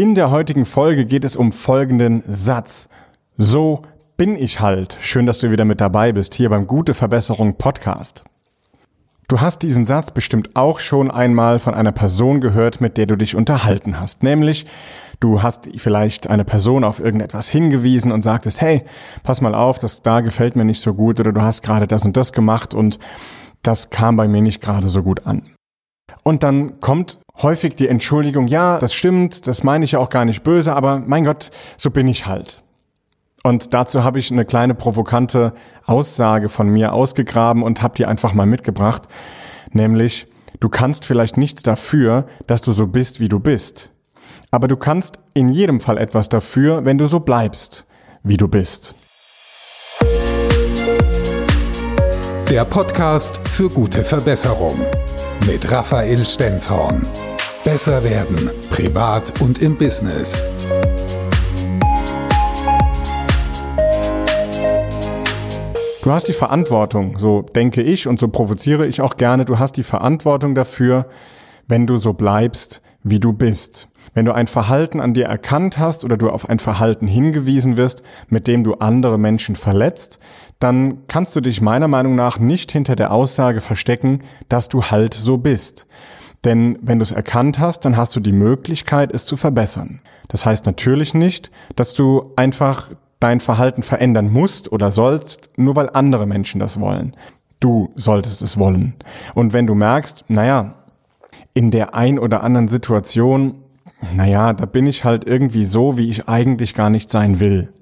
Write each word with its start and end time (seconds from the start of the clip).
In 0.00 0.14
der 0.14 0.30
heutigen 0.30 0.64
Folge 0.64 1.04
geht 1.04 1.26
es 1.26 1.36
um 1.36 1.52
folgenden 1.52 2.22
Satz. 2.26 2.88
So 3.36 3.82
bin 4.16 4.34
ich 4.34 4.58
halt. 4.58 4.96
Schön, 5.02 5.26
dass 5.26 5.40
du 5.40 5.50
wieder 5.50 5.66
mit 5.66 5.78
dabei 5.78 6.12
bist 6.12 6.34
hier 6.34 6.48
beim 6.48 6.66
Gute 6.66 6.94
Verbesserung 6.94 7.58
Podcast. 7.58 8.24
Du 9.28 9.42
hast 9.42 9.58
diesen 9.58 9.84
Satz 9.84 10.10
bestimmt 10.10 10.56
auch 10.56 10.80
schon 10.80 11.10
einmal 11.10 11.58
von 11.58 11.74
einer 11.74 11.92
Person 11.92 12.40
gehört, 12.40 12.80
mit 12.80 12.96
der 12.96 13.04
du 13.04 13.16
dich 13.16 13.36
unterhalten 13.36 14.00
hast. 14.00 14.22
Nämlich, 14.22 14.64
du 15.20 15.42
hast 15.42 15.68
vielleicht 15.76 16.30
eine 16.30 16.46
Person 16.46 16.82
auf 16.82 16.98
irgendetwas 16.98 17.50
hingewiesen 17.50 18.10
und 18.10 18.22
sagtest, 18.22 18.62
hey, 18.62 18.86
pass 19.22 19.42
mal 19.42 19.54
auf, 19.54 19.78
das 19.78 20.00
da 20.00 20.22
gefällt 20.22 20.56
mir 20.56 20.64
nicht 20.64 20.80
so 20.80 20.94
gut 20.94 21.20
oder 21.20 21.32
du 21.32 21.42
hast 21.42 21.62
gerade 21.62 21.86
das 21.86 22.06
und 22.06 22.16
das 22.16 22.32
gemacht 22.32 22.72
und 22.72 22.98
das 23.60 23.90
kam 23.90 24.16
bei 24.16 24.28
mir 24.28 24.40
nicht 24.40 24.62
gerade 24.62 24.88
so 24.88 25.02
gut 25.02 25.26
an. 25.26 25.49
Und 26.22 26.42
dann 26.42 26.80
kommt 26.80 27.18
häufig 27.42 27.76
die 27.76 27.88
Entschuldigung, 27.88 28.46
ja, 28.46 28.78
das 28.78 28.94
stimmt, 28.94 29.46
das 29.46 29.62
meine 29.62 29.84
ich 29.84 29.92
ja 29.92 29.98
auch 29.98 30.10
gar 30.10 30.24
nicht 30.24 30.42
böse, 30.42 30.74
aber 30.74 30.98
mein 30.98 31.24
Gott, 31.24 31.50
so 31.76 31.90
bin 31.90 32.08
ich 32.08 32.26
halt. 32.26 32.62
Und 33.42 33.72
dazu 33.72 34.04
habe 34.04 34.18
ich 34.18 34.30
eine 34.30 34.44
kleine 34.44 34.74
provokante 34.74 35.54
Aussage 35.86 36.50
von 36.50 36.68
mir 36.68 36.92
ausgegraben 36.92 37.62
und 37.62 37.80
habe 37.80 37.96
die 37.96 38.04
einfach 38.04 38.34
mal 38.34 38.46
mitgebracht, 38.46 39.02
nämlich, 39.72 40.26
du 40.60 40.68
kannst 40.68 41.06
vielleicht 41.06 41.38
nichts 41.38 41.62
dafür, 41.62 42.26
dass 42.46 42.60
du 42.60 42.72
so 42.72 42.86
bist, 42.86 43.20
wie 43.20 43.28
du 43.28 43.40
bist. 43.40 43.92
Aber 44.50 44.68
du 44.68 44.76
kannst 44.76 45.18
in 45.32 45.48
jedem 45.48 45.80
Fall 45.80 45.96
etwas 45.96 46.28
dafür, 46.28 46.84
wenn 46.84 46.98
du 46.98 47.06
so 47.06 47.20
bleibst, 47.20 47.86
wie 48.22 48.36
du 48.36 48.48
bist. 48.48 48.94
Der 52.50 52.64
Podcast 52.64 53.38
für 53.48 53.68
gute 53.68 54.02
Verbesserung 54.02 54.76
mit 55.46 55.70
Raphael 55.70 56.24
Stenzhorn. 56.24 57.06
Besser 57.64 58.02
werden, 58.04 58.50
privat 58.70 59.40
und 59.40 59.60
im 59.60 59.76
Business. 59.76 60.42
Du 66.02 66.10
hast 66.10 66.28
die 66.28 66.32
Verantwortung, 66.32 67.18
so 67.18 67.42
denke 67.42 67.82
ich 67.82 68.08
und 68.08 68.18
so 68.18 68.28
provoziere 68.28 68.86
ich 68.86 69.00
auch 69.00 69.16
gerne, 69.16 69.44
du 69.44 69.58
hast 69.58 69.76
die 69.76 69.82
Verantwortung 69.82 70.54
dafür, 70.54 71.06
wenn 71.68 71.86
du 71.86 71.98
so 71.98 72.14
bleibst, 72.14 72.82
wie 73.02 73.20
du 73.20 73.32
bist. 73.32 73.88
Wenn 74.14 74.24
du 74.24 74.32
ein 74.32 74.46
Verhalten 74.46 75.00
an 75.00 75.14
dir 75.14 75.26
erkannt 75.26 75.78
hast 75.78 76.04
oder 76.04 76.16
du 76.16 76.30
auf 76.30 76.48
ein 76.48 76.58
Verhalten 76.58 77.06
hingewiesen 77.06 77.76
wirst, 77.76 78.02
mit 78.28 78.48
dem 78.48 78.64
du 78.64 78.74
andere 78.74 79.18
Menschen 79.18 79.56
verletzt, 79.56 80.18
dann 80.58 81.06
kannst 81.06 81.34
du 81.36 81.40
dich 81.40 81.60
meiner 81.60 81.88
Meinung 81.88 82.14
nach 82.14 82.38
nicht 82.38 82.72
hinter 82.72 82.96
der 82.96 83.12
Aussage 83.12 83.60
verstecken, 83.60 84.22
dass 84.48 84.68
du 84.68 84.84
halt 84.84 85.14
so 85.14 85.38
bist. 85.38 85.86
Denn 86.44 86.78
wenn 86.82 86.98
du 86.98 87.02
es 87.02 87.12
erkannt 87.12 87.58
hast, 87.58 87.84
dann 87.84 87.96
hast 87.96 88.16
du 88.16 88.20
die 88.20 88.32
Möglichkeit, 88.32 89.12
es 89.12 89.26
zu 89.26 89.36
verbessern. 89.36 90.00
Das 90.28 90.46
heißt 90.46 90.66
natürlich 90.66 91.14
nicht, 91.14 91.50
dass 91.76 91.94
du 91.94 92.32
einfach 92.36 92.90
dein 93.20 93.40
Verhalten 93.40 93.82
verändern 93.82 94.32
musst 94.32 94.72
oder 94.72 94.90
sollst, 94.90 95.50
nur 95.56 95.76
weil 95.76 95.90
andere 95.90 96.26
Menschen 96.26 96.58
das 96.58 96.80
wollen. 96.80 97.14
Du 97.60 97.90
solltest 97.94 98.40
es 98.40 98.58
wollen. 98.58 98.94
Und 99.34 99.52
wenn 99.52 99.66
du 99.66 99.74
merkst, 99.74 100.24
naja, 100.28 100.76
in 101.60 101.70
der 101.70 101.94
ein 101.94 102.18
oder 102.18 102.42
anderen 102.42 102.68
Situation 102.68 103.64
naja, 104.14 104.52
da 104.52 104.64
bin 104.64 104.86
ich 104.86 105.04
halt 105.04 105.26
irgendwie 105.26 105.64
so, 105.64 105.96
wie 105.96 106.08
ich 106.08 106.26
eigentlich 106.26 106.74
gar 106.74 106.90
nicht 106.90 107.10
sein 107.10 107.38
will. 107.38 107.72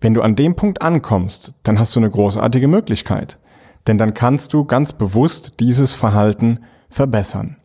Wenn 0.00 0.14
du 0.14 0.22
an 0.22 0.36
dem 0.36 0.56
Punkt 0.56 0.82
ankommst, 0.82 1.54
dann 1.62 1.78
hast 1.78 1.94
du 1.94 2.00
eine 2.00 2.10
großartige 2.10 2.68
Möglichkeit. 2.68 3.38
Denn 3.86 3.98
dann 3.98 4.14
kannst 4.14 4.54
du 4.54 4.64
ganz 4.64 4.92
bewusst 4.92 5.60
dieses 5.60 5.92
Verhalten 5.92 6.60
verbessern. 6.88 7.56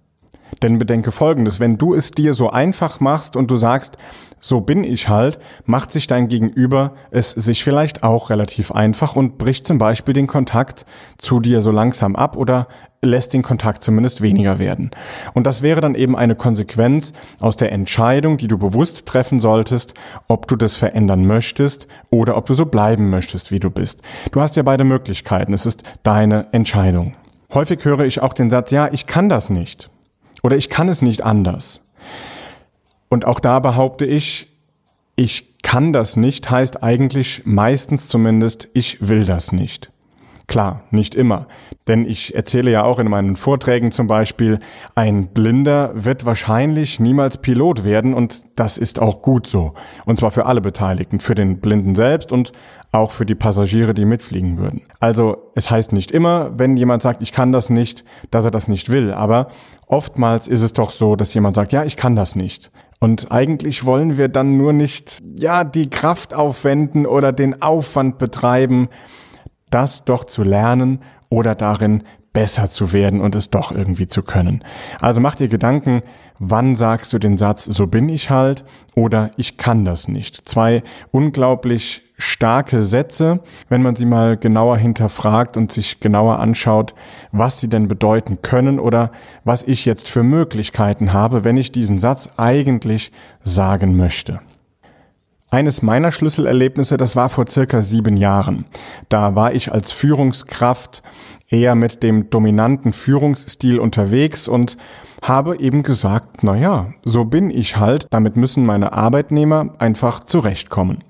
Denn 0.61 0.80
bedenke 0.80 1.11
Folgendes, 1.11 1.59
wenn 1.59 1.78
du 1.78 1.94
es 1.94 2.11
dir 2.11 2.33
so 2.33 2.50
einfach 2.50 3.00
machst 3.00 3.36
und 3.36 3.50
du 3.50 3.55
sagst, 3.55 3.97
so 4.39 4.61
bin 4.61 4.83
ich 4.83 5.09
halt, 5.09 5.39
macht 5.66 5.92
sich 5.92 6.08
dein 6.08 6.28
Gegenüber 6.28 6.94
es 7.11 7.31
sich 7.31 7.64
vielleicht 7.64 8.03
auch 8.03 8.30
relativ 8.30 8.72
einfach 8.72 9.16
und 9.16 9.38
bricht 9.38 9.67
zum 9.67 9.77
Beispiel 9.77 10.14
den 10.14 10.27
Kontakt 10.27 10.86
zu 11.17 11.39
dir 11.39 11.61
so 11.61 11.71
langsam 11.71 12.15
ab 12.15 12.38
oder 12.38 12.67
lässt 13.02 13.33
den 13.33 13.43
Kontakt 13.43 13.82
zumindest 13.82 14.21
weniger 14.21 14.59
werden. 14.59 14.92
Und 15.33 15.48
das 15.48 15.61
wäre 15.61 15.82
dann 15.82 15.95
eben 15.95 16.17
eine 16.17 16.36
Konsequenz 16.36 17.14
aus 17.39 17.55
der 17.55 17.71
Entscheidung, 17.71 18.38
die 18.38 18.48
du 18.48 18.58
bewusst 18.58 19.05
treffen 19.05 19.39
solltest, 19.39 19.93
ob 20.27 20.48
du 20.48 20.55
das 20.55 20.76
verändern 20.76 21.26
möchtest 21.26 21.88
oder 22.09 22.36
ob 22.36 22.45
du 22.45 22.54
so 22.54 22.65
bleiben 22.65 23.09
möchtest, 23.09 23.52
wie 23.52 23.59
du 23.59 23.70
bist. 23.70 24.02
Du 24.32 24.42
hast 24.42 24.55
ja 24.55 24.64
beide 24.64 24.83
Möglichkeiten. 24.83 25.54
Es 25.54 25.65
ist 25.65 25.83
deine 26.04 26.48
Entscheidung. 26.52 27.15
Häufig 27.54 27.83
höre 27.83 28.02
ich 28.02 28.21
auch 28.21 28.33
den 28.33 28.49
Satz, 28.49 28.71
ja, 28.71 28.89
ich 28.92 29.08
kann 29.08 29.30
das 29.30 29.49
nicht. 29.49 29.89
Oder 30.44 30.58
ich 30.58 30.70
kann 30.70 30.89
es 30.89 31.02
nicht 31.02 31.23
anders. 31.23 31.82
Und 33.10 33.26
auch 33.26 33.39
da 33.39 33.60
behaupte 33.60 34.05
ich, 34.05 34.48
ich 35.16 35.58
kann 35.61 35.92
das 35.92 36.16
nicht, 36.16 36.50
heißt 36.50 36.83
eigentlich 36.83 37.42
meistens 37.45 38.08
zumindest, 38.08 38.70
ich 38.73 39.08
will 39.08 39.26
das 39.26 39.52
nicht. 39.52 39.92
Klar, 40.49 40.82
nicht 40.89 41.14
immer. 41.14 41.45
Denn 41.87 42.05
ich 42.05 42.33
erzähle 42.33 42.71
ja 42.71 42.83
auch 42.83 42.98
in 42.98 43.08
meinen 43.08 43.36
Vorträgen 43.36 43.92
zum 43.92 44.08
Beispiel, 44.08 44.60
ein 44.95 45.27
Blinder 45.27 45.92
wird 45.93 46.26
wahrscheinlich 46.26 46.99
niemals 46.99 47.37
Pilot 47.37 47.83
werden 47.83 48.15
und 48.15 48.45
das 48.55 48.80
ist 48.80 48.99
auch 48.99 49.21
gut 49.21 49.45
so. 49.45 49.76
Und 50.05 50.17
zwar 50.17 50.32
für 50.32 50.48
alle 50.48 50.59
Beteiligten, 50.59 51.20
für 51.20 51.36
den 51.36 51.59
Blinden 51.59 51.93
selbst 51.93 52.32
und 52.32 52.52
auch 52.92 53.11
für 53.11 53.27
die 53.27 53.36
Passagiere, 53.36 53.93
die 53.93 54.05
mitfliegen 54.05 54.58
würden. 54.58 54.82
Also 54.99 55.52
es 55.54 55.70
heißt 55.70 55.93
nicht 55.93 56.09
immer, 56.09 56.58
wenn 56.58 56.77
jemand 56.77 57.04
sagt, 57.04 57.21
ich 57.21 57.32
kann 57.32 57.52
das 57.52 57.70
nicht, 57.70 58.04
dass 58.32 58.43
er 58.43 58.52
das 58.52 58.67
nicht 58.67 58.89
will. 58.89 59.14
Aber 59.14 59.49
oftmals 59.86 60.48
ist 60.48 60.64
es 60.64 60.73
doch 60.73 60.89
so, 60.89 61.15
dass 61.15 61.32
jemand 61.32 61.55
sagt, 61.55 61.73
ja, 61.73 61.83
ich 61.83 61.95
kann 61.95 62.15
das 62.15 62.36
nicht. 62.36 62.71
Und 62.99 63.32
eigentlich 63.32 63.86
wollen 63.86 64.17
wir 64.17 64.30
dann 64.30 64.58
nur 64.58 64.73
nicht, 64.73 65.21
ja, 65.38 65.64
die 65.64 65.92
Kraft 65.92 66.33
aufwenden 66.33 67.05
oder 67.05 67.32
den 67.32 67.61
Aufwand 67.61 68.17
betreiben, 68.17 68.89
das 69.70 70.06
doch 70.06 70.26
zu 70.26 70.44
lernen 70.44 71.00
oder 71.30 71.56
darin 71.56 72.04
besser 72.34 72.70
zu 72.70 72.94
werden 72.94 73.22
und 73.22 73.36
es 73.36 73.50
doch 73.50 73.72
irgendwie 73.72 74.08
zu 74.08 74.22
können. 74.24 74.64
Also 75.02 75.20
mach 75.20 75.36
dir 75.36 75.48
Gedanken, 75.48 76.04
wann 76.38 76.76
sagst 76.76 77.12
du 77.12 77.20
den 77.20 77.38
Satz, 77.38 77.66
so 77.66 77.88
bin 77.88 78.08
ich 78.08 78.30
halt 78.30 78.64
oder 78.96 79.32
ich 79.36 79.58
kann 79.58 79.84
das 79.84 80.08
nicht. 80.08 80.48
Zwei 80.48 80.84
unglaublich 81.12 82.04
starke 82.18 82.84
Sätze, 82.84 83.40
wenn 83.70 83.82
man 83.82 83.96
sie 83.96 84.06
mal 84.06 84.38
genauer 84.38 84.78
hinterfragt 84.78 85.58
und 85.58 85.72
sich 85.72 86.00
genauer 86.02 86.40
anschaut, 86.40 86.94
was 87.32 87.60
sie 87.60 87.70
denn 87.70 87.88
bedeuten 87.88 88.42
können 88.42 88.80
oder 88.80 89.12
was 89.44 89.64
ich 89.64 89.86
jetzt 89.86 90.10
für 90.10 90.24
Möglichkeiten 90.24 91.14
habe, 91.14 91.44
wenn 91.44 91.58
ich 91.58 91.72
diesen 91.72 91.98
Satz 91.98 92.30
eigentlich 92.38 93.12
sagen 93.44 93.96
möchte. 93.96 94.42
Eines 95.52 95.82
meiner 95.82 96.11
Schlüsselerlebnisse, 96.11 96.98
das 96.98 97.15
war 97.15 97.30
vor 97.30 97.48
circa 97.48 97.82
sieben 97.82 98.17
Jahren. 98.17 98.65
Da 99.10 99.33
war 99.33 99.54
ich 99.54 99.71
als 99.71 99.92
Führungskraft 99.92 101.02
eher 101.49 101.73
mit 101.73 102.04
dem 102.04 102.30
dominanten 102.30 102.93
Führungsstil 102.93 103.80
unterwegs 103.80 104.48
und 104.48 104.77
habe 105.23 105.59
eben 105.59 105.82
gesagt, 105.82 106.43
na 106.43 106.55
ja, 106.55 106.93
so 107.04 107.26
bin 107.26 107.49
ich 107.49 107.77
halt, 107.77 108.05
damit 108.11 108.36
müssen 108.36 108.64
meine 108.64 108.93
Arbeitnehmer 108.93 109.73
einfach 109.80 110.20
zurechtkommen. 110.20 111.04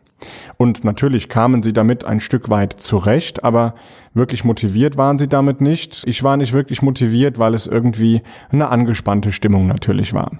Und 0.57 0.85
natürlich 0.85 1.28
kamen 1.28 1.61
sie 1.61 1.73
damit 1.73 2.05
ein 2.05 2.22
Stück 2.22 2.49
weit 2.49 2.73
zurecht, 2.73 3.44
aber 3.44 3.75
wirklich 4.13 4.45
motiviert 4.45 4.97
waren 4.97 5.17
sie 5.17 5.28
damit 5.28 5.59
nicht. 5.59 6.03
Ich 6.05 6.23
war 6.23 6.38
nicht 6.38 6.53
wirklich 6.53 6.81
motiviert, 6.81 7.39
weil 7.39 7.53
es 7.53 7.67
irgendwie 7.67 8.22
eine 8.51 8.69
angespannte 8.69 9.33
Stimmung 9.33 9.67
natürlich 9.67 10.13
war. 10.13 10.31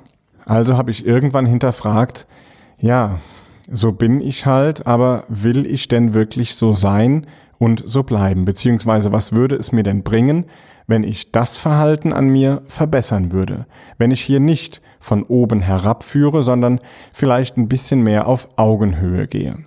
Also 0.46 0.78
habe 0.78 0.92
ich 0.92 1.06
irgendwann 1.06 1.46
hinterfragt, 1.46 2.28
ja, 2.80 3.20
so 3.72 3.92
bin 3.92 4.22
ich 4.22 4.46
halt, 4.46 4.88
aber 4.88 5.24
will 5.28 5.66
ich 5.66 5.88
denn 5.88 6.14
wirklich 6.14 6.56
so 6.56 6.74
sein 6.74 7.28
und 7.58 7.84
so 7.86 8.04
bleiben? 8.04 8.46
Beziehungsweise 8.46 9.12
was 9.12 9.32
würde 9.32 9.56
es 9.56 9.72
mir 9.72 9.84
denn 9.84 10.04
bringen, 10.04 10.46
wenn 10.88 11.04
ich 11.04 11.32
das 11.32 11.58
Verhalten 11.58 12.14
an 12.14 12.30
mir 12.30 12.64
verbessern 12.68 13.32
würde? 13.32 13.68
Wenn 13.98 14.12
ich 14.12 14.22
hier 14.22 14.40
nicht 14.40 14.82
von 15.00 15.24
oben 15.24 15.62
herab 15.62 16.04
führe, 16.04 16.44
sondern 16.44 16.80
vielleicht 17.14 17.58
ein 17.58 17.70
bisschen 17.70 18.02
mehr 18.02 18.28
auf 18.28 18.48
Augenhöhe 18.58 19.28
gehe. 19.28 19.58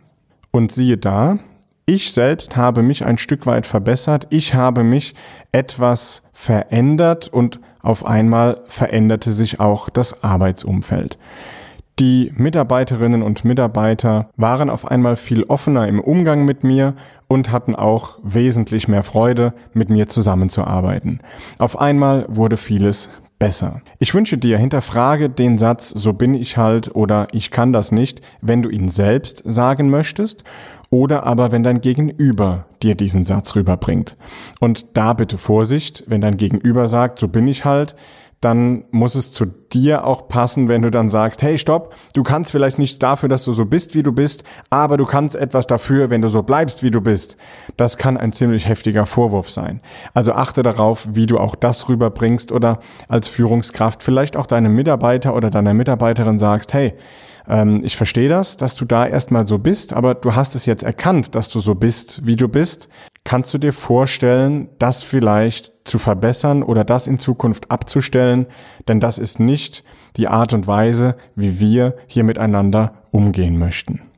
Und 0.51 0.73
siehe 0.73 0.99
da, 0.99 1.39
ich 1.87 2.13
selbst 2.13 2.57
habe 2.57 2.83
mich 2.83 3.05
ein 3.05 3.19
Stück 3.19 3.47
weit 3.47 3.67
verbessert, 3.67 4.27
ich 4.31 4.55
habe 4.55 4.85
mich 4.85 5.15
etwas 5.51 6.23
verändert 6.33 7.29
und 7.29 7.61
auf 7.83 8.07
einmal 8.07 8.61
veränderte 8.69 9.33
sich 9.33 9.59
auch 9.61 9.89
das 9.89 10.23
Arbeitsumfeld. 10.23 11.19
Die 11.99 12.33
Mitarbeiterinnen 12.37 13.23
und 13.23 13.45
Mitarbeiter 13.45 14.31
waren 14.37 14.71
auf 14.71 14.91
einmal 14.91 15.17
viel 15.17 15.45
offener 15.45 15.87
im 15.87 16.01
Umgang 16.01 16.45
mit 16.45 16.65
mir 16.65 16.95
und 17.29 17.51
hatten 17.51 17.75
auch 17.75 18.19
wesentlich 18.23 18.89
mehr 18.89 19.03
Freude, 19.03 19.53
mit 19.75 19.91
mir 19.91 20.09
zusammenzuarbeiten. 20.09 21.21
Auf 21.59 21.79
einmal 21.79 22.25
wurde 22.29 22.57
vieles 22.57 23.11
besser. 23.39 23.83
Ich 23.99 24.15
wünsche 24.15 24.39
dir, 24.39 24.57
hinterfrage 24.57 25.29
den 25.29 25.59
Satz, 25.59 25.89
so 25.89 26.13
bin 26.13 26.33
ich 26.33 26.57
halt 26.57 26.95
oder 26.95 27.27
ich 27.33 27.51
kann 27.51 27.73
das 27.73 27.91
nicht, 27.91 28.23
wenn 28.41 28.63
du 28.63 28.69
ihn 28.69 28.89
selbst 28.89 29.43
sagen 29.45 29.91
möchtest 29.91 30.45
oder 30.91 31.25
aber 31.25 31.51
wenn 31.51 31.65
dein 31.65 31.81
Gegenüber 31.81 32.67
dir 32.83 32.95
diesen 32.95 33.25
Satz 33.25 33.57
rüberbringt. 33.57 34.17
Und 34.61 34.97
da 34.97 35.13
bitte 35.13 35.39
Vorsicht, 35.39 36.05
wenn 36.07 36.21
dein 36.21 36.37
Gegenüber 36.37 36.87
sagt, 36.87 37.19
so 37.19 37.27
bin 37.27 37.49
ich 37.49 37.65
halt, 37.65 37.97
dann 38.43 38.85
muss 38.91 39.15
es 39.15 39.31
zu 39.31 39.47
dir 39.47 40.05
auch 40.05 40.27
passen, 40.27 40.69
wenn 40.69 40.83
du 40.83 40.91
dann 40.91 41.09
sagst, 41.09 41.43
hey, 41.43 41.59
stopp, 41.59 41.95
du 42.13 42.25
kannst 42.25 42.51
vielleicht 42.51 42.77
nichts 42.77 42.99
dafür, 42.99 43.29
dass 43.29 43.45
du 43.45 43.53
so 43.53 43.65
bist, 43.65 43.95
wie 43.95 44.03
du 44.03 44.13
bist, 44.13 44.43
aber 44.69 44.97
du 44.97 45.07
kannst 45.07 45.37
etwas 45.37 45.69
dafür, 45.69 46.11
wenn 46.11 46.23
du 46.23 46.29
so 46.29 46.43
bleibst, 46.43 46.83
wie 46.83 46.91
du 46.91 47.01
bist. 47.01 47.37
Das 47.77 47.97
kann 47.97 48.17
ein 48.17 48.33
ziemlich 48.33 48.67
heftiger 48.67 49.07
Vorwurf 49.07 49.49
sein. 49.49 49.81
Also 50.13 50.33
achte 50.33 50.65
darauf, 50.65 51.07
wie 51.13 51.27
du 51.27 51.39
auch 51.39 51.55
das 51.55 51.89
rüberbringst 51.89 52.51
oder 52.51 52.81
als 53.09 53.29
Führungskraft 53.29 54.03
vielleicht 54.03 54.37
auch 54.37 54.47
deinem 54.47 54.75
Mitarbeiter 54.75 55.35
oder 55.37 55.49
deiner 55.49 55.73
Mitarbeiterin 55.73 56.41
sagst, 56.41 56.75
hey, 56.75 56.95
ähm, 57.49 57.81
ich 57.85 57.97
verstehe 57.97 58.29
das, 58.29 58.57
dass 58.57 58.77
du 58.77 58.85
da 58.85 59.07
erstmal 59.07 59.47
so 59.47 59.59
bist, 59.59 59.93
aber 59.93 60.15
du 60.15 60.35
hast 60.35 60.55
es 60.55 60.67
jetzt 60.67 60.83
erkannt, 60.83 61.35
dass 61.35 61.49
du 61.49 61.61
so 61.61 61.75
bist, 61.75 62.27
wie 62.27 62.37
du 62.37 62.49
bist. 62.49 62.89
Kannst 63.25 63.55
du 63.55 63.59
dir 63.59 63.73
vorstellen, 63.73 64.69
das 64.79 65.03
vielleicht 65.03 65.73
zu 65.85 65.99
verbessern 65.99 66.63
oder 66.63 66.85
das 66.85 67.07
in 67.07 67.19
Zukunft 67.19 67.71
abzustellen? 67.71 68.47
Denn 68.89 69.01
das 69.01 69.19
ist 69.19 69.41
nicht 69.41 69.85
die 70.17 70.29
Art 70.29 70.53
und 70.53 70.67
Weise, 70.67 71.17
wie 71.35 71.59
wir 71.59 71.97
hier 72.07 72.25
miteinander 72.25 73.03
umgehen 73.11 73.59
möchten. 73.59 74.12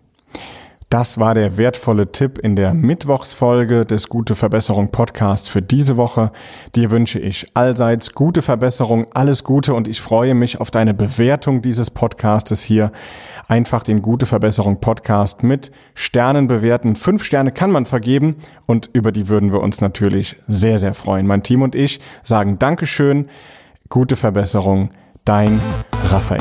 Das 0.94 1.18
war 1.18 1.34
der 1.34 1.58
wertvolle 1.58 2.12
Tipp 2.12 2.38
in 2.38 2.54
der 2.54 2.72
Mittwochsfolge 2.72 3.84
des 3.84 4.08
Gute 4.08 4.36
Verbesserung 4.36 4.92
Podcasts 4.92 5.48
für 5.48 5.60
diese 5.60 5.96
Woche. 5.96 6.30
Dir 6.76 6.92
wünsche 6.92 7.18
ich 7.18 7.48
allseits 7.54 8.14
gute 8.14 8.42
Verbesserung, 8.42 9.06
alles 9.12 9.42
Gute 9.42 9.74
und 9.74 9.88
ich 9.88 10.00
freue 10.00 10.36
mich 10.36 10.60
auf 10.60 10.70
deine 10.70 10.94
Bewertung 10.94 11.62
dieses 11.62 11.90
Podcastes 11.90 12.62
hier. 12.62 12.92
Einfach 13.48 13.82
den 13.82 14.02
Gute 14.02 14.26
Verbesserung 14.26 14.80
Podcast 14.80 15.42
mit 15.42 15.72
Sternen 15.96 16.46
bewerten. 16.46 16.94
Fünf 16.94 17.24
Sterne 17.24 17.50
kann 17.50 17.72
man 17.72 17.86
vergeben 17.86 18.36
und 18.66 18.88
über 18.92 19.10
die 19.10 19.26
würden 19.26 19.50
wir 19.50 19.62
uns 19.62 19.80
natürlich 19.80 20.36
sehr, 20.46 20.78
sehr 20.78 20.94
freuen. 20.94 21.26
Mein 21.26 21.42
Team 21.42 21.62
und 21.62 21.74
ich 21.74 21.98
sagen 22.22 22.60
Dankeschön, 22.60 23.30
gute 23.88 24.14
Verbesserung, 24.14 24.90
dein 25.24 25.60
Raphael. 26.12 26.40